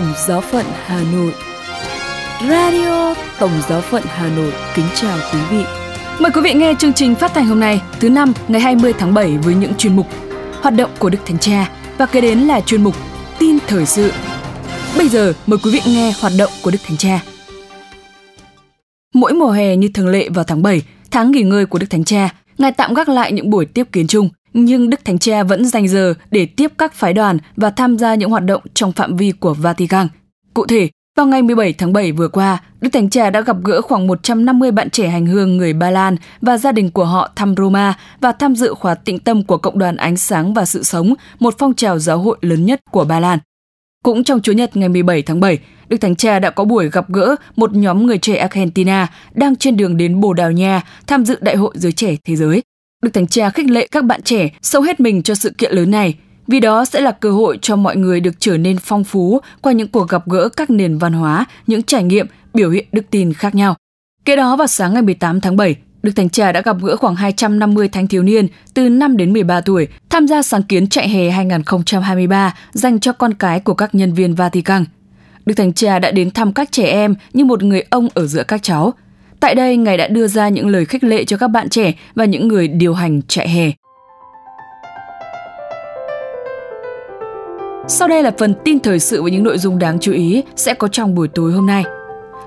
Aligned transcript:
Tổng 0.00 0.12
Giáo 0.26 0.40
phận 0.40 0.66
Hà 0.84 1.02
Nội 1.12 1.34
Radio 2.48 3.14
Tổng 3.38 3.50
Giáo 3.68 3.80
phận 3.80 4.02
Hà 4.06 4.28
Nội 4.36 4.52
kính 4.74 4.84
chào 4.94 5.18
quý 5.32 5.38
vị. 5.50 5.64
Mời 6.20 6.32
quý 6.34 6.40
vị 6.40 6.54
nghe 6.54 6.74
chương 6.78 6.92
trình 6.92 7.14
phát 7.14 7.34
thanh 7.34 7.46
hôm 7.46 7.60
nay, 7.60 7.82
thứ 8.00 8.10
năm 8.10 8.32
ngày 8.48 8.60
20 8.60 8.92
tháng 8.98 9.14
7 9.14 9.38
với 9.38 9.54
những 9.54 9.74
chuyên 9.74 9.96
mục 9.96 10.06
Hoạt 10.60 10.74
động 10.74 10.90
của 10.98 11.10
Đức 11.10 11.18
Thánh 11.26 11.38
Cha 11.38 11.70
và 11.98 12.06
kế 12.06 12.20
đến 12.20 12.38
là 12.38 12.60
chuyên 12.60 12.84
mục 12.84 12.94
Tin 13.38 13.58
thời 13.66 13.86
sự. 13.86 14.12
Bây 14.98 15.08
giờ 15.08 15.32
mời 15.46 15.58
quý 15.64 15.70
vị 15.70 15.80
nghe 15.86 16.12
hoạt 16.20 16.32
động 16.38 16.50
của 16.62 16.70
Đức 16.70 16.78
Thánh 16.86 16.96
Cha. 16.96 17.20
Mỗi 19.14 19.32
mùa 19.32 19.50
hè 19.50 19.76
như 19.76 19.88
thường 19.94 20.08
lệ 20.08 20.28
vào 20.28 20.44
tháng 20.44 20.62
7, 20.62 20.82
tháng 21.10 21.30
nghỉ 21.30 21.42
ngơi 21.42 21.66
của 21.66 21.78
Đức 21.78 21.90
Thánh 21.90 22.04
Cha, 22.04 22.30
Ngài 22.58 22.72
tạm 22.72 22.94
gác 22.94 23.08
lại 23.08 23.32
những 23.32 23.50
buổi 23.50 23.66
tiếp 23.66 23.84
kiến 23.92 24.06
chung, 24.06 24.28
nhưng 24.52 24.90
Đức 24.90 25.04
Thánh 25.04 25.18
Cha 25.18 25.42
vẫn 25.42 25.64
dành 25.64 25.88
giờ 25.88 26.14
để 26.30 26.46
tiếp 26.46 26.72
các 26.78 26.94
phái 26.94 27.12
đoàn 27.12 27.38
và 27.56 27.70
tham 27.70 27.98
gia 27.98 28.14
những 28.14 28.30
hoạt 28.30 28.44
động 28.44 28.62
trong 28.74 28.92
phạm 28.92 29.16
vi 29.16 29.30
của 29.30 29.54
Vatican. 29.54 30.08
Cụ 30.54 30.66
thể, 30.66 30.88
vào 31.16 31.26
ngày 31.26 31.42
17 31.42 31.72
tháng 31.72 31.92
7 31.92 32.12
vừa 32.12 32.28
qua, 32.28 32.58
Đức 32.80 32.88
Thánh 32.92 33.10
Cha 33.10 33.30
đã 33.30 33.40
gặp 33.40 33.56
gỡ 33.64 33.82
khoảng 33.82 34.06
150 34.06 34.70
bạn 34.70 34.90
trẻ 34.90 35.08
hành 35.08 35.26
hương 35.26 35.56
người 35.56 35.72
Ba 35.72 35.90
Lan 35.90 36.16
và 36.40 36.58
gia 36.58 36.72
đình 36.72 36.90
của 36.90 37.04
họ 37.04 37.30
thăm 37.36 37.54
Roma 37.56 37.98
và 38.20 38.32
tham 38.32 38.56
dự 38.56 38.74
khóa 38.74 38.94
tịnh 38.94 39.18
tâm 39.18 39.42
của 39.44 39.58
Cộng 39.58 39.78
đoàn 39.78 39.96
Ánh 39.96 40.16
Sáng 40.16 40.54
và 40.54 40.64
Sự 40.64 40.82
Sống, 40.82 41.14
một 41.38 41.54
phong 41.58 41.74
trào 41.74 41.98
giáo 41.98 42.18
hội 42.18 42.36
lớn 42.40 42.66
nhất 42.66 42.80
của 42.90 43.04
Ba 43.04 43.20
Lan. 43.20 43.38
Cũng 44.04 44.24
trong 44.24 44.40
Chủ 44.40 44.52
nhật 44.52 44.76
ngày 44.76 44.88
17 44.88 45.22
tháng 45.22 45.40
7, 45.40 45.58
Đức 45.88 45.96
Thánh 45.96 46.16
Cha 46.16 46.38
đã 46.38 46.50
có 46.50 46.64
buổi 46.64 46.90
gặp 46.90 47.08
gỡ 47.08 47.36
một 47.56 47.74
nhóm 47.74 48.06
người 48.06 48.18
trẻ 48.18 48.36
Argentina 48.36 49.06
đang 49.34 49.56
trên 49.56 49.76
đường 49.76 49.96
đến 49.96 50.20
Bồ 50.20 50.32
Đào 50.32 50.52
Nha 50.52 50.82
tham 51.06 51.24
dự 51.24 51.38
Đại 51.40 51.56
hội 51.56 51.72
Giới 51.74 51.92
Trẻ 51.92 52.16
Thế 52.24 52.36
Giới. 52.36 52.62
Đức 53.02 53.10
Thánh 53.14 53.26
Cha 53.26 53.50
khích 53.50 53.70
lệ 53.70 53.88
các 53.90 54.04
bạn 54.04 54.22
trẻ 54.22 54.48
sâu 54.62 54.82
hết 54.82 55.00
mình 55.00 55.22
cho 55.22 55.34
sự 55.34 55.50
kiện 55.58 55.72
lớn 55.72 55.90
này, 55.90 56.14
vì 56.46 56.60
đó 56.60 56.84
sẽ 56.84 57.00
là 57.00 57.10
cơ 57.10 57.32
hội 57.32 57.58
cho 57.62 57.76
mọi 57.76 57.96
người 57.96 58.20
được 58.20 58.40
trở 58.40 58.58
nên 58.58 58.78
phong 58.78 59.04
phú 59.04 59.40
qua 59.60 59.72
những 59.72 59.88
cuộc 59.88 60.08
gặp 60.08 60.28
gỡ 60.28 60.48
các 60.48 60.70
nền 60.70 60.98
văn 60.98 61.12
hóa, 61.12 61.44
những 61.66 61.82
trải 61.82 62.02
nghiệm, 62.02 62.26
biểu 62.54 62.70
hiện 62.70 62.84
đức 62.92 63.02
tin 63.10 63.32
khác 63.32 63.54
nhau. 63.54 63.74
Kế 64.24 64.36
đó 64.36 64.56
vào 64.56 64.66
sáng 64.66 64.94
ngày 64.94 65.02
18 65.02 65.40
tháng 65.40 65.56
7, 65.56 65.76
Đức 66.02 66.12
Thánh 66.16 66.30
Cha 66.30 66.52
đã 66.52 66.60
gặp 66.60 66.76
gỡ 66.82 66.96
khoảng 66.96 67.16
250 67.16 67.88
thanh 67.88 68.06
thiếu 68.06 68.22
niên 68.22 68.48
từ 68.74 68.88
5 68.88 69.16
đến 69.16 69.32
13 69.32 69.60
tuổi 69.60 69.88
tham 70.10 70.26
gia 70.26 70.42
sáng 70.42 70.62
kiến 70.62 70.88
chạy 70.88 71.08
hè 71.08 71.30
2023 71.30 72.54
dành 72.72 73.00
cho 73.00 73.12
con 73.12 73.34
cái 73.34 73.60
của 73.60 73.74
các 73.74 73.94
nhân 73.94 74.12
viên 74.12 74.34
Vatican. 74.34 74.84
Đức 75.46 75.54
Thánh 75.54 75.72
Cha 75.72 75.98
đã 75.98 76.10
đến 76.10 76.30
thăm 76.30 76.52
các 76.52 76.72
trẻ 76.72 76.84
em 76.84 77.14
như 77.32 77.44
một 77.44 77.62
người 77.62 77.84
ông 77.90 78.08
ở 78.14 78.26
giữa 78.26 78.42
các 78.42 78.62
cháu. 78.62 78.94
Tại 79.40 79.54
đây, 79.54 79.76
Ngài 79.76 79.96
đã 79.96 80.06
đưa 80.08 80.26
ra 80.26 80.48
những 80.48 80.68
lời 80.68 80.84
khích 80.84 81.04
lệ 81.04 81.24
cho 81.24 81.36
các 81.36 81.48
bạn 81.48 81.68
trẻ 81.68 81.92
và 82.14 82.24
những 82.24 82.48
người 82.48 82.68
điều 82.68 82.94
hành 82.94 83.20
trại 83.28 83.48
hè. 83.48 83.70
Sau 87.88 88.08
đây 88.08 88.22
là 88.22 88.32
phần 88.38 88.54
tin 88.64 88.80
thời 88.80 88.98
sự 88.98 89.22
với 89.22 89.30
những 89.30 89.44
nội 89.44 89.58
dung 89.58 89.78
đáng 89.78 89.98
chú 90.00 90.12
ý 90.12 90.42
sẽ 90.56 90.74
có 90.74 90.88
trong 90.88 91.14
buổi 91.14 91.28
tối 91.28 91.52
hôm 91.52 91.66
nay. 91.66 91.84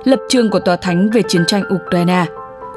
Lập 0.03 0.19
trường 0.30 0.50
của 0.50 0.59
Tòa 0.59 0.75
Thánh 0.75 1.09
về 1.09 1.22
chiến 1.27 1.41
tranh 1.47 1.63
Ukraine 1.75 2.25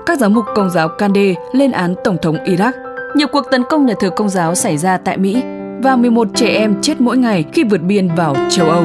Các 0.07 0.19
giám 0.19 0.35
mục 0.35 0.45
công 0.55 0.71
giáo 0.71 0.89
Kande 0.89 1.35
lên 1.53 1.73
án 1.73 1.95
Tổng 2.05 2.17
thống 2.23 2.37
Iraq 2.45 2.73
Nhiều 3.15 3.27
cuộc 3.33 3.51
tấn 3.51 3.63
công 3.71 3.87
nhà 3.87 3.95
thờ 4.01 4.11
công 4.11 4.29
giáo 4.29 4.55
xảy 4.55 4.77
ra 4.77 4.97
tại 4.97 5.19
Mỹ 5.19 5.43
và 5.83 5.97
11 5.97 6.29
trẻ 6.35 6.47
em 6.47 6.83
chết 6.83 7.01
mỗi 7.01 7.17
ngày 7.17 7.45
khi 7.53 7.65
vượt 7.65 7.83
biên 7.83 8.09
vào 8.17 8.37
châu 8.51 8.69
Âu. 8.69 8.85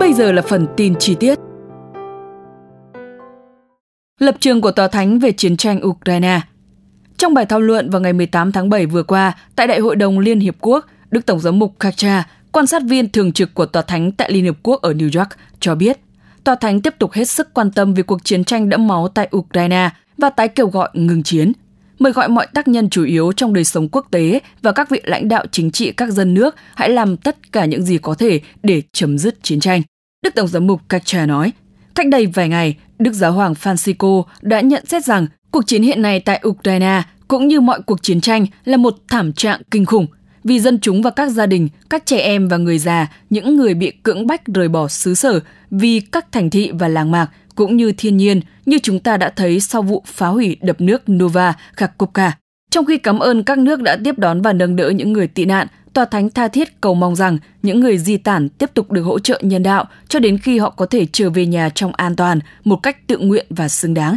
Bây 0.00 0.12
giờ 0.12 0.32
là 0.32 0.42
phần 0.42 0.66
tin 0.76 0.94
chi 0.98 1.14
tiết. 1.14 1.45
Lập 4.20 4.36
trường 4.40 4.60
của 4.60 4.70
Tòa 4.70 4.88
Thánh 4.88 5.18
về 5.18 5.32
chiến 5.32 5.56
tranh 5.56 5.86
Ukraine 5.86 6.40
Trong 7.16 7.34
bài 7.34 7.46
thảo 7.46 7.60
luận 7.60 7.90
vào 7.90 8.00
ngày 8.00 8.12
18 8.12 8.52
tháng 8.52 8.70
7 8.70 8.86
vừa 8.86 9.02
qua 9.02 9.32
tại 9.56 9.66
Đại 9.66 9.80
hội 9.80 9.96
đồng 9.96 10.18
Liên 10.18 10.40
Hiệp 10.40 10.56
Quốc, 10.60 10.86
Đức 11.10 11.26
Tổng 11.26 11.40
giám 11.40 11.58
mục 11.58 11.74
Kacha 11.78 12.28
quan 12.52 12.66
sát 12.66 12.82
viên 12.86 13.08
thường 13.08 13.32
trực 13.32 13.54
của 13.54 13.66
Tòa 13.66 13.82
Thánh 13.82 14.12
tại 14.12 14.32
Liên 14.32 14.44
hiệp 14.44 14.56
Quốc 14.62 14.82
ở 14.82 14.92
New 14.92 15.18
York, 15.18 15.28
cho 15.60 15.74
biết 15.74 15.98
Tòa 16.44 16.54
Thánh 16.54 16.80
tiếp 16.80 16.94
tục 16.98 17.12
hết 17.12 17.24
sức 17.24 17.54
quan 17.54 17.70
tâm 17.70 17.94
về 17.94 18.02
cuộc 18.02 18.24
chiến 18.24 18.44
tranh 18.44 18.68
đẫm 18.68 18.88
máu 18.88 19.08
tại 19.08 19.28
Ukraine 19.36 19.90
và 20.18 20.30
tái 20.30 20.48
kêu 20.48 20.66
gọi 20.66 20.90
ngừng 20.92 21.22
chiến, 21.22 21.52
mời 21.98 22.12
gọi 22.12 22.28
mọi 22.28 22.46
tác 22.54 22.68
nhân 22.68 22.90
chủ 22.90 23.04
yếu 23.04 23.32
trong 23.32 23.54
đời 23.54 23.64
sống 23.64 23.88
quốc 23.88 24.06
tế 24.10 24.40
và 24.62 24.72
các 24.72 24.90
vị 24.90 25.00
lãnh 25.04 25.28
đạo 25.28 25.44
chính 25.52 25.70
trị 25.70 25.92
các 25.92 26.10
dân 26.10 26.34
nước 26.34 26.54
hãy 26.74 26.88
làm 26.88 27.16
tất 27.16 27.52
cả 27.52 27.64
những 27.64 27.82
gì 27.82 27.98
có 27.98 28.14
thể 28.14 28.40
để 28.62 28.82
chấm 28.92 29.18
dứt 29.18 29.42
chiến 29.42 29.60
tranh. 29.60 29.82
Đức 30.22 30.34
Tổng 30.34 30.48
giám 30.48 30.66
mục 30.66 30.80
Kacha 30.88 31.26
nói, 31.26 31.52
cách 31.96 32.08
đây 32.08 32.26
vài 32.26 32.48
ngày, 32.48 32.76
Đức 32.98 33.12
Giáo 33.12 33.32
hoàng 33.32 33.52
Francisco 33.52 34.22
đã 34.42 34.60
nhận 34.60 34.86
xét 34.86 35.04
rằng 35.04 35.26
cuộc 35.50 35.66
chiến 35.66 35.82
hiện 35.82 36.02
nay 36.02 36.20
tại 36.20 36.42
Ukraine 36.48 37.02
cũng 37.28 37.48
như 37.48 37.60
mọi 37.60 37.82
cuộc 37.82 38.02
chiến 38.02 38.20
tranh 38.20 38.46
là 38.64 38.76
một 38.76 38.96
thảm 39.08 39.32
trạng 39.32 39.60
kinh 39.70 39.84
khủng 39.84 40.06
vì 40.44 40.60
dân 40.60 40.78
chúng 40.80 41.02
và 41.02 41.10
các 41.10 41.30
gia 41.30 41.46
đình, 41.46 41.68
các 41.90 42.06
trẻ 42.06 42.18
em 42.18 42.48
và 42.48 42.56
người 42.56 42.78
già, 42.78 43.06
những 43.30 43.56
người 43.56 43.74
bị 43.74 43.90
cưỡng 43.90 44.26
bách 44.26 44.46
rời 44.46 44.68
bỏ 44.68 44.88
xứ 44.88 45.14
sở 45.14 45.40
vì 45.70 46.00
các 46.00 46.32
thành 46.32 46.50
thị 46.50 46.70
và 46.78 46.88
làng 46.88 47.10
mạc 47.10 47.26
cũng 47.54 47.76
như 47.76 47.92
thiên 47.92 48.16
nhiên 48.16 48.40
như 48.66 48.78
chúng 48.82 49.00
ta 49.00 49.16
đã 49.16 49.32
thấy 49.36 49.60
sau 49.60 49.82
vụ 49.82 50.02
phá 50.06 50.26
hủy 50.26 50.56
đập 50.60 50.80
nước 50.80 51.02
Nova 51.10 51.54
Kakhovka. 51.76 52.32
Trong 52.70 52.84
khi 52.84 52.98
cảm 52.98 53.18
ơn 53.18 53.42
các 53.42 53.58
nước 53.58 53.82
đã 53.82 53.98
tiếp 54.04 54.18
đón 54.18 54.42
và 54.42 54.52
nâng 54.52 54.76
đỡ 54.76 54.90
những 54.90 55.12
người 55.12 55.26
tị 55.26 55.44
nạn, 55.44 55.66
Tòa 55.96 56.04
Thánh 56.04 56.30
tha 56.30 56.48
thiết 56.48 56.80
cầu 56.80 56.94
mong 56.94 57.16
rằng 57.16 57.38
những 57.62 57.80
người 57.80 57.98
di 57.98 58.16
tản 58.16 58.48
tiếp 58.48 58.70
tục 58.74 58.92
được 58.92 59.02
hỗ 59.02 59.18
trợ 59.18 59.40
nhân 59.42 59.62
đạo 59.62 59.84
cho 60.08 60.18
đến 60.18 60.38
khi 60.38 60.58
họ 60.58 60.70
có 60.70 60.86
thể 60.86 61.06
trở 61.12 61.30
về 61.30 61.46
nhà 61.46 61.68
trong 61.68 61.92
an 61.94 62.16
toàn, 62.16 62.40
một 62.64 62.76
cách 62.76 63.06
tự 63.06 63.18
nguyện 63.18 63.46
và 63.50 63.68
xứng 63.68 63.94
đáng. 63.94 64.16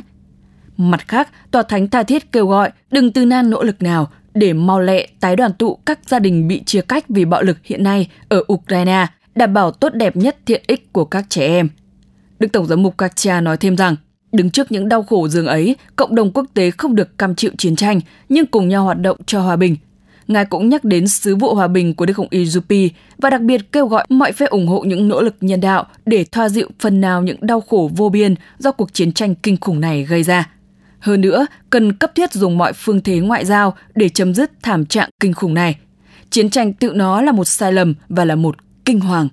Mặt 0.77 1.07
khác, 1.07 1.29
Tòa 1.51 1.63
Thánh 1.63 1.87
tha 1.87 2.03
thiết 2.03 2.31
kêu 2.31 2.47
gọi 2.47 2.71
đừng 2.91 3.11
từ 3.11 3.25
nan 3.25 3.49
nỗ 3.49 3.63
lực 3.63 3.81
nào, 3.81 4.07
để 4.33 4.53
mau 4.53 4.79
lẹ 4.79 5.07
tái 5.19 5.35
đoàn 5.35 5.53
tụ 5.53 5.75
các 5.85 5.99
gia 6.07 6.19
đình 6.19 6.47
bị 6.47 6.63
chia 6.65 6.81
cách 6.81 7.05
vì 7.09 7.25
bạo 7.25 7.43
lực 7.43 7.57
hiện 7.63 7.83
nay 7.83 8.09
ở 8.29 8.43
Ukraine, 8.53 9.07
đảm 9.35 9.53
bảo 9.53 9.71
tốt 9.71 9.93
đẹp 9.93 10.15
nhất 10.15 10.37
thiện 10.45 10.63
ích 10.67 10.93
của 10.93 11.05
các 11.05 11.25
trẻ 11.29 11.47
em. 11.47 11.69
Đức 12.39 12.47
Tổng 12.53 12.65
giám 12.65 12.83
mục 12.83 12.97
Katia 12.97 13.41
nói 13.41 13.57
thêm 13.57 13.77
rằng, 13.77 13.95
đứng 14.31 14.51
trước 14.51 14.71
những 14.71 14.89
đau 14.89 15.03
khổ 15.03 15.27
dường 15.27 15.47
ấy, 15.47 15.75
cộng 15.95 16.15
đồng 16.15 16.31
quốc 16.31 16.45
tế 16.53 16.71
không 16.71 16.95
được 16.95 17.17
cam 17.17 17.35
chịu 17.35 17.51
chiến 17.57 17.75
tranh, 17.75 17.99
nhưng 18.29 18.45
cùng 18.45 18.69
nhau 18.69 18.83
hoạt 18.83 18.99
động 18.99 19.17
cho 19.25 19.41
hòa 19.41 19.55
bình. 19.55 19.75
Ngài 20.29 20.45
cũng 20.45 20.69
nhắc 20.69 20.83
đến 20.83 21.07
sứ 21.07 21.35
vụ 21.35 21.55
hòa 21.55 21.67
bình 21.67 21.93
của 21.93 22.05
Đức 22.05 22.17
Hồng 22.17 22.27
Y 22.29 22.45
và 23.17 23.29
đặc 23.29 23.41
biệt 23.41 23.71
kêu 23.71 23.87
gọi 23.87 24.05
mọi 24.09 24.31
phe 24.31 24.45
ủng 24.45 24.67
hộ 24.67 24.81
những 24.81 25.07
nỗ 25.07 25.21
lực 25.21 25.35
nhân 25.41 25.61
đạo 25.61 25.85
để 26.05 26.25
thoa 26.31 26.49
dịu 26.49 26.67
phần 26.79 27.01
nào 27.01 27.21
những 27.21 27.37
đau 27.41 27.61
khổ 27.61 27.91
vô 27.95 28.09
biên 28.09 28.35
do 28.59 28.71
cuộc 28.71 28.93
chiến 28.93 29.11
tranh 29.11 29.35
kinh 29.35 29.57
khủng 29.57 29.79
này 29.79 30.03
gây 30.03 30.23
ra. 30.23 30.49
Hơn 30.99 31.21
nữa, 31.21 31.45
cần 31.69 31.93
cấp 31.93 32.11
thiết 32.15 32.33
dùng 32.33 32.57
mọi 32.57 32.73
phương 32.73 33.01
thế 33.01 33.19
ngoại 33.19 33.45
giao 33.45 33.75
để 33.95 34.09
chấm 34.09 34.33
dứt 34.33 34.51
thảm 34.61 34.85
trạng 34.85 35.09
kinh 35.19 35.33
khủng 35.33 35.53
này. 35.53 35.75
Chiến 36.29 36.49
tranh 36.49 36.73
tự 36.73 36.91
nó 36.95 37.21
là 37.21 37.31
một 37.31 37.45
sai 37.45 37.73
lầm 37.73 37.93
và 38.09 38.25
là 38.25 38.35
một 38.35 38.55
kinh 38.85 38.99
hoàng. 38.99 39.27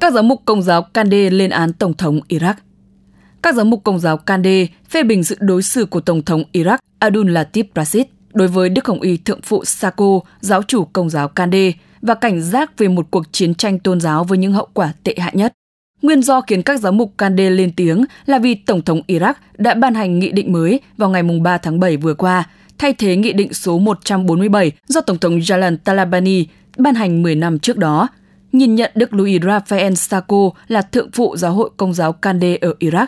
Các 0.00 0.12
giám 0.12 0.28
mục 0.28 0.42
công 0.44 0.62
giáo 0.62 0.82
Kande 0.82 1.30
lên 1.30 1.50
án 1.50 1.72
Tổng 1.72 1.94
thống 1.94 2.20
Iraq. 2.28 2.54
Các 3.44 3.54
giám 3.54 3.70
mục 3.70 3.84
công 3.84 3.98
giáo 3.98 4.16
Kande 4.16 4.66
phê 4.90 5.02
bình 5.02 5.24
sự 5.24 5.36
đối 5.40 5.62
xử 5.62 5.86
của 5.86 6.00
Tổng 6.00 6.22
thống 6.22 6.42
Iraq 6.52 6.78
Abdul 6.98 7.30
Latif 7.30 7.64
Rashid 7.74 8.04
đối 8.32 8.48
với 8.48 8.68
Đức 8.68 8.86
Hồng 8.86 9.00
Y 9.00 9.16
Thượng 9.16 9.40
phụ 9.42 9.64
Sako, 9.64 10.20
giáo 10.40 10.62
chủ 10.62 10.84
công 10.84 11.10
giáo 11.10 11.28
Kande, 11.28 11.72
và 12.02 12.14
cảnh 12.14 12.42
giác 12.42 12.78
về 12.78 12.88
một 12.88 13.06
cuộc 13.10 13.32
chiến 13.32 13.54
tranh 13.54 13.78
tôn 13.78 14.00
giáo 14.00 14.24
với 14.24 14.38
những 14.38 14.52
hậu 14.52 14.68
quả 14.74 14.92
tệ 15.04 15.14
hại 15.18 15.32
nhất. 15.36 15.52
Nguyên 16.02 16.22
do 16.22 16.40
khiến 16.40 16.62
các 16.62 16.80
giám 16.80 16.96
mục 16.96 17.14
Kande 17.18 17.50
lên 17.50 17.72
tiếng 17.76 18.04
là 18.26 18.38
vì 18.38 18.54
Tổng 18.54 18.82
thống 18.82 19.00
Iraq 19.06 19.34
đã 19.58 19.74
ban 19.74 19.94
hành 19.94 20.18
nghị 20.18 20.32
định 20.32 20.52
mới 20.52 20.80
vào 20.96 21.10
ngày 21.10 21.22
3 21.42 21.58
tháng 21.58 21.80
7 21.80 21.96
vừa 21.96 22.14
qua, 22.14 22.44
thay 22.78 22.92
thế 22.92 23.16
nghị 23.16 23.32
định 23.32 23.54
số 23.54 23.78
147 23.78 24.72
do 24.86 25.00
Tổng 25.00 25.18
thống 25.18 25.38
Jalan 25.38 25.76
Talabani 25.76 26.46
ban 26.76 26.94
hành 26.94 27.22
10 27.22 27.34
năm 27.34 27.58
trước 27.58 27.76
đó, 27.78 28.08
nhìn 28.52 28.74
nhận 28.74 28.90
Đức 28.94 29.14
Louis 29.14 29.42
Raphael 29.42 29.94
Sako 29.94 30.50
là 30.68 30.82
thượng 30.82 31.10
phụ 31.10 31.36
giáo 31.36 31.52
hội 31.52 31.70
công 31.76 31.94
giáo 31.94 32.12
Kande 32.12 32.56
ở 32.60 32.74
Iraq. 32.80 33.06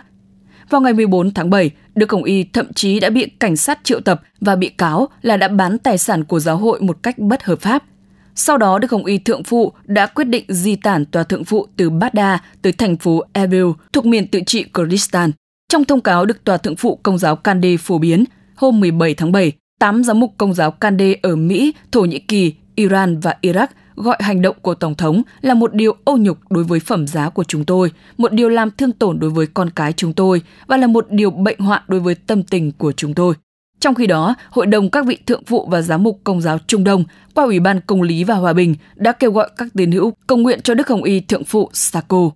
Vào 0.70 0.80
ngày 0.80 0.92
14 0.92 1.30
tháng 1.30 1.50
7, 1.50 1.70
Đức 1.94 2.12
Hồng 2.12 2.24
Y 2.24 2.44
thậm 2.44 2.72
chí 2.72 3.00
đã 3.00 3.10
bị 3.10 3.26
cảnh 3.26 3.56
sát 3.56 3.80
triệu 3.82 4.00
tập 4.00 4.22
và 4.40 4.56
bị 4.56 4.68
cáo 4.68 5.08
là 5.22 5.36
đã 5.36 5.48
bán 5.48 5.78
tài 5.78 5.98
sản 5.98 6.24
của 6.24 6.40
giáo 6.40 6.56
hội 6.56 6.80
một 6.80 6.98
cách 7.02 7.18
bất 7.18 7.44
hợp 7.44 7.60
pháp– 7.60 7.82
sau 8.38 8.58
đó, 8.58 8.78
Đức 8.78 8.90
Hồng 8.90 9.04
Y 9.04 9.18
Thượng 9.18 9.44
Phụ 9.44 9.72
đã 9.84 10.06
quyết 10.06 10.24
định 10.24 10.44
di 10.48 10.76
tản 10.76 11.04
tòa 11.04 11.22
thượng 11.22 11.44
phụ 11.44 11.66
từ 11.76 11.90
Baghdad 11.90 12.40
tới 12.62 12.72
thành 12.72 12.96
phố 12.96 13.22
Erbil 13.32 13.66
thuộc 13.92 14.06
miền 14.06 14.28
tự 14.28 14.40
trị 14.46 14.64
Kurdistan. 14.64 15.30
Trong 15.68 15.84
thông 15.84 16.00
cáo 16.00 16.26
được 16.26 16.44
tòa 16.44 16.56
thượng 16.56 16.76
phụ 16.76 16.96
công 17.02 17.18
giáo 17.18 17.36
Kande 17.36 17.76
phổ 17.76 17.98
biến, 17.98 18.24
hôm 18.56 18.80
17 18.80 19.14
tháng 19.14 19.32
7, 19.32 19.52
8 19.80 20.04
giám 20.04 20.20
mục 20.20 20.34
công 20.38 20.54
giáo 20.54 20.70
Kande 20.70 21.14
ở 21.22 21.36
Mỹ, 21.36 21.74
Thổ 21.92 22.00
Nhĩ 22.00 22.18
Kỳ, 22.18 22.54
Iran 22.74 23.20
và 23.20 23.34
Iraq 23.42 23.66
gọi 23.96 24.16
hành 24.20 24.42
động 24.42 24.56
của 24.62 24.74
Tổng 24.74 24.94
thống 24.94 25.22
là 25.40 25.54
một 25.54 25.74
điều 25.74 25.96
ô 26.04 26.16
nhục 26.16 26.38
đối 26.50 26.64
với 26.64 26.80
phẩm 26.80 27.06
giá 27.06 27.28
của 27.28 27.44
chúng 27.44 27.64
tôi, 27.64 27.92
một 28.18 28.32
điều 28.32 28.48
làm 28.48 28.70
thương 28.70 28.92
tổn 28.92 29.20
đối 29.20 29.30
với 29.30 29.46
con 29.46 29.70
cái 29.70 29.92
chúng 29.92 30.12
tôi 30.12 30.42
và 30.66 30.76
là 30.76 30.86
một 30.86 31.06
điều 31.10 31.30
bệnh 31.30 31.58
hoạn 31.58 31.82
đối 31.88 32.00
với 32.00 32.14
tâm 32.14 32.42
tình 32.42 32.72
của 32.72 32.92
chúng 32.92 33.14
tôi. 33.14 33.34
Trong 33.80 33.94
khi 33.94 34.06
đó, 34.06 34.34
Hội 34.50 34.66
đồng 34.66 34.90
các 34.90 35.06
vị 35.06 35.18
thượng 35.26 35.44
phụ 35.44 35.66
và 35.70 35.82
giám 35.82 36.02
mục 36.02 36.20
Công 36.24 36.40
giáo 36.40 36.58
Trung 36.66 36.84
Đông 36.84 37.04
qua 37.34 37.44
Ủy 37.44 37.60
ban 37.60 37.80
Công 37.86 38.02
lý 38.02 38.24
và 38.24 38.34
Hòa 38.34 38.52
bình 38.52 38.74
đã 38.94 39.12
kêu 39.12 39.32
gọi 39.32 39.50
các 39.56 39.68
tín 39.74 39.92
hữu 39.92 40.12
cầu 40.26 40.38
nguyện 40.38 40.60
cho 40.62 40.74
Đức 40.74 40.88
Hồng 40.88 41.02
Y 41.02 41.20
thượng 41.20 41.44
phụ 41.44 41.70
Sako. 41.72 42.30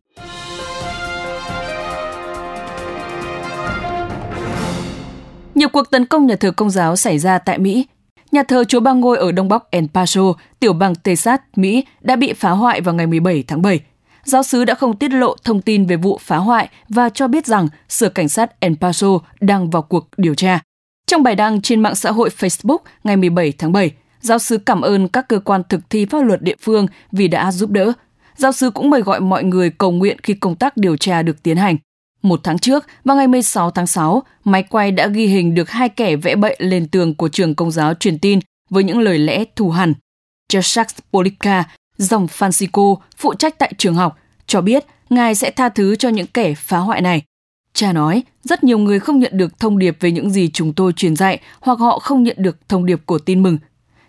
Nhiều 5.55 5.69
cuộc 5.69 5.91
tấn 5.91 6.07
công 6.07 6.27
nhà 6.27 6.37
thờ 6.37 6.51
Công 6.51 6.71
giáo 6.71 6.97
xảy 6.97 7.19
ra 7.19 7.39
tại 7.39 7.59
Mỹ. 7.59 7.87
Nhà 8.33 8.43
thờ 8.43 8.65
Chúa 8.65 8.81
Ba 8.81 8.93
Ngôi 8.93 9.19
ở 9.19 9.33
Đông 9.33 9.49
Bắc 9.49 9.71
El 9.71 9.85
Paso, 9.95 10.23
tiểu 10.61 10.73
bang 10.73 10.95
Texas, 10.95 11.41
Mỹ 11.57 11.85
đã 12.01 12.17
bị 12.17 12.33
phá 12.33 12.51
hoại 12.51 12.81
vào 12.81 12.95
ngày 12.95 13.07
17 13.07 13.45
tháng 13.47 13.63
7. 13.63 13.81
Giáo 14.25 14.43
sứ 14.43 14.65
đã 14.65 14.75
không 14.75 14.97
tiết 14.97 15.13
lộ 15.13 15.37
thông 15.45 15.63
tin 15.63 15.87
về 15.87 15.97
vụ 15.97 16.19
phá 16.23 16.37
hoại 16.37 16.69
và 16.89 17.09
cho 17.09 17.29
biết 17.29 17.47
rằng 17.47 17.69
Sở 17.89 18.09
Cảnh 18.09 18.29
sát 18.29 18.61
El 18.61 18.73
Paso 18.81 19.09
đang 19.41 19.71
vào 19.71 19.83
cuộc 19.83 20.09
điều 20.17 20.35
tra. 20.35 20.61
Trong 21.07 21.23
bài 21.23 21.35
đăng 21.35 21.63
trên 21.63 21.81
mạng 21.81 21.95
xã 21.95 22.11
hội 22.11 22.31
Facebook 22.39 22.79
ngày 23.05 23.17
17 23.17 23.53
tháng 23.59 23.73
7, 23.73 23.91
giáo 24.21 24.39
sứ 24.39 24.59
cảm 24.59 24.81
ơn 24.81 25.09
các 25.09 25.29
cơ 25.29 25.39
quan 25.39 25.63
thực 25.69 25.91
thi 25.91 26.05
pháp 26.05 26.25
luật 26.25 26.43
địa 26.43 26.57
phương 26.61 26.87
vì 27.13 27.29
đã 27.29 27.53
giúp 27.53 27.71
đỡ. 27.71 27.93
Giáo 28.37 28.53
sứ 28.53 28.71
cũng 28.71 28.91
mời 28.91 29.01
gọi 29.01 29.21
mọi 29.21 29.45
người 29.45 29.71
cầu 29.71 29.93
nguyện 29.93 30.17
khi 30.23 30.35
công 30.35 30.57
tác 30.57 30.77
điều 30.77 30.97
tra 30.97 31.23
được 31.23 31.43
tiến 31.43 31.57
hành. 31.57 31.77
Một 32.23 32.41
tháng 32.45 32.59
trước, 32.59 32.87
vào 33.05 33.17
ngày 33.17 33.27
16 33.27 33.71
tháng 33.71 33.87
6, 33.87 34.23
máy 34.45 34.63
quay 34.63 34.93
đã 34.93 35.07
ghi 35.07 35.27
hình 35.27 35.55
được 35.55 35.71
hai 35.71 35.89
kẻ 35.89 36.17
vẽ 36.17 36.37
bậy 36.37 36.57
lên 36.59 36.89
tường 36.89 37.15
của 37.15 37.29
trường 37.29 37.55
công 37.55 37.71
giáo 37.71 37.95
truyền 37.95 38.19
tin 38.19 38.39
với 38.71 38.85
những 38.85 38.99
lời 38.99 39.19
lẽ 39.19 39.45
thù 39.57 39.71
hằn. 39.71 39.95
Jacques 40.53 40.99
Polica, 41.13 41.65
dòng 41.97 42.27
Francisco, 42.27 42.97
phụ 43.17 43.35
trách 43.35 43.59
tại 43.59 43.73
trường 43.79 43.95
học, 43.95 44.19
cho 44.47 44.61
biết 44.61 44.85
ngài 45.11 45.35
sẽ 45.35 45.51
tha 45.51 45.69
thứ 45.69 45.97
cho 45.97 46.09
những 46.09 46.27
kẻ 46.27 46.55
phá 46.55 46.79
hoại 46.79 47.01
này. 47.01 47.23
Cha 47.75 47.93
nói, 47.93 48.23
rất 48.45 48.65
nhiều 48.65 48.79
người 48.79 49.01
không 49.01 49.19
nhận 49.19 49.33
được 49.35 49.59
thông 49.59 49.79
điệp 49.79 49.97
về 50.01 50.11
những 50.11 50.31
gì 50.31 50.51
chúng 50.53 50.73
tôi 50.73 50.93
truyền 50.93 51.17
dạy 51.17 51.41
hoặc 51.61 51.79
họ 51.79 51.99
không 51.99 52.23
nhận 52.23 52.37
được 52.39 52.69
thông 52.69 52.87
điệp 52.87 53.01
của 53.07 53.19
tin 53.19 53.43
mừng. 53.43 53.59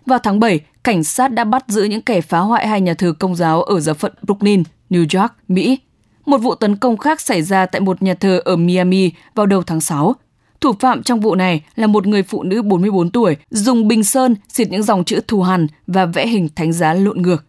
Vào 0.06 0.18
tháng 0.18 0.40
7, 0.40 0.60
cảnh 0.84 1.04
sát 1.04 1.28
đã 1.28 1.44
bắt 1.44 1.64
giữ 1.68 1.84
những 1.84 2.02
kẻ 2.02 2.20
phá 2.20 2.38
hoại 2.38 2.66
hai 2.66 2.80
nhà 2.80 2.94
thờ 2.94 3.14
công 3.18 3.36
giáo 3.36 3.62
ở 3.62 3.80
giáo 3.80 3.94
phận 3.94 4.12
Brooklyn, 4.22 4.62
New 4.90 5.20
York, 5.20 5.32
Mỹ. 5.48 5.78
Một 6.26 6.38
vụ 6.38 6.54
tấn 6.54 6.76
công 6.76 6.96
khác 6.96 7.20
xảy 7.20 7.42
ra 7.42 7.66
tại 7.66 7.80
một 7.80 8.02
nhà 8.02 8.14
thờ 8.14 8.40
ở 8.44 8.56
Miami 8.56 9.10
vào 9.34 9.46
đầu 9.46 9.62
tháng 9.62 9.80
6. 9.80 10.14
Thủ 10.60 10.72
phạm 10.80 11.02
trong 11.02 11.20
vụ 11.20 11.34
này 11.34 11.62
là 11.76 11.86
một 11.86 12.06
người 12.06 12.22
phụ 12.22 12.42
nữ 12.42 12.62
44 12.62 13.10
tuổi 13.10 13.36
dùng 13.50 13.88
bình 13.88 14.04
sơn 14.04 14.36
xịt 14.48 14.68
những 14.70 14.82
dòng 14.82 15.04
chữ 15.04 15.20
thù 15.28 15.42
hằn 15.42 15.66
và 15.86 16.06
vẽ 16.06 16.26
hình 16.26 16.48
thánh 16.56 16.72
giá 16.72 16.94
lộn 16.94 17.22
ngược. 17.22 17.44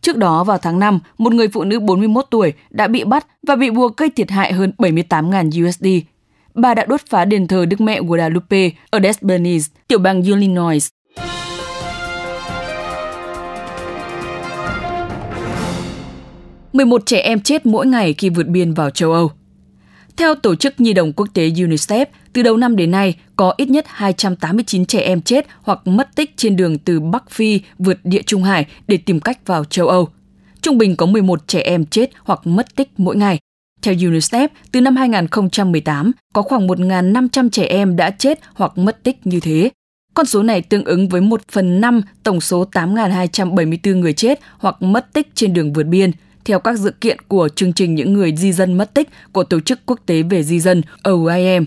Trước 0.00 0.16
đó 0.16 0.44
vào 0.44 0.58
tháng 0.58 0.78
5, 0.78 1.00
một 1.18 1.32
người 1.32 1.48
phụ 1.48 1.64
nữ 1.64 1.80
41 1.80 2.26
tuổi 2.30 2.52
đã 2.70 2.88
bị 2.88 3.04
bắt 3.04 3.26
và 3.46 3.56
bị 3.56 3.70
buộc 3.70 3.96
gây 3.96 4.10
thiệt 4.10 4.30
hại 4.30 4.52
hơn 4.52 4.72
78.000 4.78 5.68
USD. 5.68 5.86
Bà 6.54 6.74
đã 6.74 6.84
đốt 6.84 7.00
phá 7.08 7.24
đền 7.24 7.46
thờ 7.46 7.64
Đức 7.66 7.80
Mẹ 7.80 8.00
Guadalupe 8.00 8.70
ở 8.90 9.00
Des 9.00 9.22
Moines, 9.22 9.66
tiểu 9.88 9.98
bang 9.98 10.22
Illinois. 10.22 10.88
11 16.72 17.06
trẻ 17.06 17.20
em 17.20 17.40
chết 17.40 17.66
mỗi 17.66 17.86
ngày 17.86 18.14
khi 18.18 18.28
vượt 18.28 18.48
biên 18.48 18.74
vào 18.74 18.90
châu 18.90 19.12
Âu. 19.12 19.30
Theo 20.16 20.34
Tổ 20.34 20.54
chức 20.54 20.80
Nhi 20.80 20.92
đồng 20.92 21.12
Quốc 21.12 21.28
tế 21.34 21.48
UNICEF, 21.50 22.06
từ 22.32 22.42
đầu 22.42 22.56
năm 22.56 22.76
đến 22.76 22.90
nay 22.90 23.14
có 23.36 23.54
ít 23.56 23.70
nhất 23.70 23.84
289 23.88 24.86
trẻ 24.86 25.00
em 25.00 25.22
chết 25.22 25.46
hoặc 25.62 25.86
mất 25.86 26.08
tích 26.14 26.36
trên 26.36 26.56
đường 26.56 26.78
từ 26.78 27.00
Bắc 27.00 27.30
Phi 27.30 27.60
vượt 27.78 27.98
địa 28.04 28.22
Trung 28.22 28.42
Hải 28.42 28.66
để 28.88 28.96
tìm 28.96 29.20
cách 29.20 29.46
vào 29.46 29.64
châu 29.64 29.88
Âu. 29.88 30.08
Trung 30.62 30.78
bình 30.78 30.96
có 30.96 31.06
11 31.06 31.48
trẻ 31.48 31.60
em 31.60 31.86
chết 31.86 32.10
hoặc 32.18 32.40
mất 32.44 32.76
tích 32.76 32.88
mỗi 32.96 33.16
ngày. 33.16 33.38
Theo 33.82 33.94
UNICEF, 33.94 34.48
từ 34.72 34.80
năm 34.80 34.96
2018, 34.96 36.12
có 36.34 36.42
khoảng 36.42 36.66
1.500 36.66 37.50
trẻ 37.50 37.64
em 37.64 37.96
đã 37.96 38.10
chết 38.10 38.40
hoặc 38.54 38.78
mất 38.78 39.02
tích 39.02 39.26
như 39.26 39.40
thế. 39.40 39.70
Con 40.14 40.26
số 40.26 40.42
này 40.42 40.62
tương 40.62 40.84
ứng 40.84 41.08
với 41.08 41.20
1 41.20 41.42
phần 41.52 41.80
5 41.80 42.02
tổng 42.22 42.40
số 42.40 42.64
8.274 42.72 44.00
người 44.00 44.12
chết 44.12 44.40
hoặc 44.58 44.82
mất 44.82 45.12
tích 45.12 45.28
trên 45.34 45.52
đường 45.54 45.72
vượt 45.72 45.86
biên– 45.86 46.10
theo 46.44 46.60
các 46.60 46.78
dự 46.78 46.90
kiện 47.00 47.18
của 47.28 47.48
chương 47.48 47.72
trình 47.72 47.94
những 47.94 48.12
người 48.12 48.36
di 48.36 48.52
dân 48.52 48.78
mất 48.78 48.94
tích 48.94 49.08
của 49.32 49.44
Tổ 49.44 49.60
chức 49.60 49.80
Quốc 49.86 50.00
tế 50.06 50.22
về 50.22 50.42
di 50.42 50.60
dân 50.60 50.82
OIM. 51.04 51.64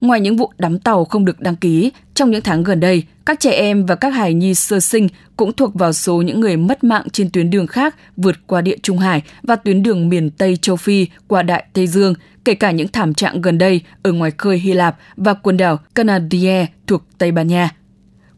Ngoài 0.00 0.20
những 0.20 0.36
vụ 0.36 0.52
đắm 0.58 0.78
tàu 0.78 1.04
không 1.04 1.24
được 1.24 1.40
đăng 1.40 1.56
ký, 1.56 1.92
trong 2.14 2.30
những 2.30 2.42
tháng 2.42 2.62
gần 2.62 2.80
đây, 2.80 3.02
các 3.26 3.40
trẻ 3.40 3.50
em 3.50 3.86
và 3.86 3.94
các 3.94 4.10
hài 4.10 4.34
nhi 4.34 4.54
sơ 4.54 4.80
sinh 4.80 5.08
cũng 5.36 5.52
thuộc 5.52 5.74
vào 5.74 5.92
số 5.92 6.22
những 6.22 6.40
người 6.40 6.56
mất 6.56 6.84
mạng 6.84 7.06
trên 7.12 7.30
tuyến 7.30 7.50
đường 7.50 7.66
khác 7.66 7.96
vượt 8.16 8.36
qua 8.46 8.60
địa 8.60 8.76
Trung 8.82 8.98
Hải 8.98 9.22
và 9.42 9.56
tuyến 9.56 9.82
đường 9.82 10.08
miền 10.08 10.30
Tây 10.30 10.56
châu 10.56 10.76
Phi 10.76 11.06
qua 11.28 11.42
Đại 11.42 11.64
Tây 11.72 11.86
Dương, 11.86 12.14
kể 12.44 12.54
cả 12.54 12.70
những 12.70 12.88
thảm 12.88 13.14
trạng 13.14 13.40
gần 13.40 13.58
đây 13.58 13.80
ở 14.02 14.12
ngoài 14.12 14.30
khơi 14.38 14.58
Hy 14.58 14.72
Lạp 14.72 14.98
và 15.16 15.34
quần 15.34 15.56
đảo 15.56 15.78
Canadier 15.94 16.66
thuộc 16.86 17.02
Tây 17.18 17.32
Ban 17.32 17.46
Nha. 17.46 17.70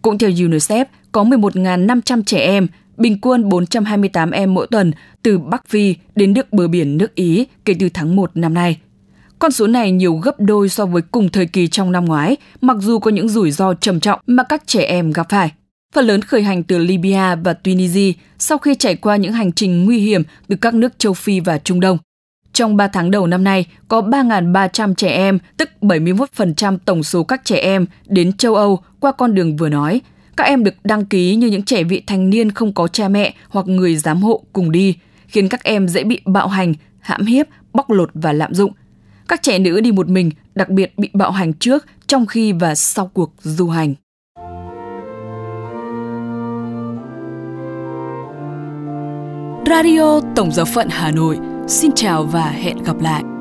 Cũng 0.03 0.19
theo 0.19 0.31
UNICEF, 0.31 0.85
có 1.12 1.25
11.500 1.25 2.23
trẻ 2.23 2.38
em 2.38 2.67
bình 2.96 3.20
quân 3.20 3.48
428 3.48 4.31
em 4.31 4.54
mỗi 4.54 4.66
tuần 4.70 4.93
từ 5.22 5.38
Bắc 5.38 5.69
Phi 5.69 5.94
đến 6.14 6.32
nước 6.32 6.52
bờ 6.52 6.69
biển 6.69 6.96
nước 6.96 7.14
Ý 7.14 7.46
kể 7.64 7.75
từ 7.81 7.88
tháng 7.94 8.16
1 8.16 8.31
năm 8.34 8.54
nay. 8.54 8.78
Con 9.38 9.52
số 9.52 9.66
này 9.66 9.93
nhiều 9.93 10.16
gấp 10.16 10.40
đôi 10.40 10.69
so 10.69 10.87
với 10.87 11.02
cùng 11.02 11.28
thời 11.28 11.46
kỳ 11.46 11.69
trong 11.69 11.93
năm 11.93 12.04
ngoái, 12.04 12.37
mặc 12.60 12.76
dù 12.81 12.98
có 12.98 13.10
những 13.10 13.28
rủi 13.28 13.50
ro 13.50 13.75
trầm 13.75 14.00
trọng 14.00 14.20
mà 14.26 14.43
các 14.43 14.62
trẻ 14.66 14.82
em 14.82 15.12
gặp 15.12 15.26
phải. 15.28 15.50
Phần 15.94 16.06
lớn 16.06 16.22
khởi 16.22 16.43
hành 16.43 16.62
từ 16.62 16.78
Libya 16.78 17.34
và 17.34 17.52
Tunisia 17.52 18.12
sau 18.38 18.58
khi 18.58 18.75
trải 18.75 18.96
qua 18.96 19.16
những 19.16 19.32
hành 19.32 19.52
trình 19.52 19.84
nguy 19.84 19.99
hiểm 19.99 20.22
từ 20.49 20.56
các 20.56 20.75
nước 20.75 20.99
châu 20.99 21.12
Phi 21.12 21.40
và 21.40 21.58
Trung 21.58 21.81
Đông. 21.81 21.99
Trong 22.52 22.76
3 22.76 22.88
tháng 22.88 23.10
đầu 23.10 23.26
năm 23.26 23.44
nay, 23.44 23.66
có 23.88 24.00
3.300 24.00 24.94
trẻ 24.94 25.08
em, 25.08 25.38
tức 25.56 25.70
71% 25.81 26.78
tổng 26.84 27.02
số 27.02 27.25
các 27.25 27.44
trẻ 27.44 27.56
em 27.56 27.87
đến 28.06 28.32
châu 28.32 28.54
Âu 28.54 28.82
qua 29.00 29.12
con 29.12 29.34
đường 29.34 29.56
vừa 29.56 29.69
nói, 29.69 30.00
các 30.37 30.44
em 30.44 30.65
được 30.65 30.75
đăng 30.85 31.05
ký 31.05 31.37
như 31.37 31.47
những 31.47 31.62
trẻ 31.62 31.85
vị 31.85 32.03
thành 32.06 32.31
niên 32.31 32.50
không 32.50 32.73
có 32.73 32.88
cha 32.88 33.09
mẹ 33.09 33.35
hoặc 33.49 33.67
người 33.67 33.97
giám 33.97 34.23
hộ 34.23 34.43
cùng 34.53 34.73
đi, 34.73 34.97
khiến 35.29 35.49
các 35.49 35.65
em 35.65 35.88
dễ 35.88 36.05
bị 36.05 36.21
bạo 36.25 36.49
hành, 36.49 36.75
hãm 37.00 37.27
hiếp, 37.27 37.47
bóc 37.73 37.91
lột 37.91 38.11
và 38.15 38.33
lạm 38.33 38.55
dụng. 38.55 38.73
Các 39.29 39.43
trẻ 39.43 39.59
nữ 39.59 39.81
đi 39.81 39.93
một 39.93 40.09
mình 40.09 40.31
đặc 40.55 40.69
biệt 40.69 40.99
bị 40.99 41.11
bạo 41.12 41.31
hành 41.31 41.53
trước, 41.53 41.87
trong 42.06 42.27
khi 42.27 42.53
và 42.53 42.75
sau 42.75 43.11
cuộc 43.15 43.33
du 43.43 43.69
hành. 43.69 43.94
Radio 49.67 50.21
Tổng 50.37 50.53
giáo 50.53 50.67
phận 50.67 50.88
Hà 50.91 51.11
Nội. 51.11 51.38
Xin 51.69 51.91
chào 51.94 52.25
và 52.25 52.50
hẹn 52.50 52.83
gặp 52.83 53.00
lại. 53.00 53.36